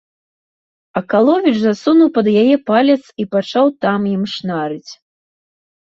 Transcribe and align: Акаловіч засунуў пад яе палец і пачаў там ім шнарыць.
Акаловіч 1.01 1.55
засунуў 1.65 2.09
пад 2.17 2.27
яе 2.41 2.55
палец 2.73 2.99
і 3.21 3.29
пачаў 3.37 3.65
там 3.87 3.99
ім 4.17 4.23
шнарыць. 4.37 4.91